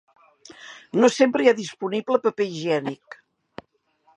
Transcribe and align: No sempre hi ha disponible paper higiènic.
No 1.03 1.09
sempre 1.17 1.45
hi 1.45 1.49
ha 1.51 1.53
disponible 1.59 2.21
paper 2.25 2.49
higiènic. 2.49 3.19